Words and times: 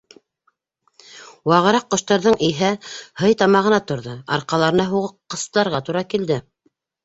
Вағыраҡ 1.51 1.85
ҡоштарҙың 1.95 2.39
иһә 2.49 2.73
һый 3.23 3.37
тамағына 3.43 3.81
торҙо 3.93 4.19
—арҡаларына 4.39 4.89
һуҡҡысларға 4.97 5.87
тура 5.91 6.07
килде. 6.17 6.45